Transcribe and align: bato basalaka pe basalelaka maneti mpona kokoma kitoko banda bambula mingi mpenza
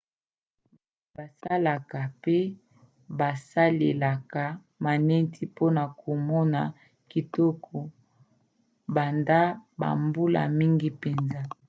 bato 1.15 1.15
basalaka 1.17 1.99
pe 2.23 2.37
basalelaka 3.19 4.43
maneti 4.83 5.43
mpona 5.51 5.83
kokoma 5.99 6.61
kitoko 7.11 7.77
banda 8.95 9.39
bambula 9.79 10.41
mingi 10.59 10.87
mpenza 10.95 11.39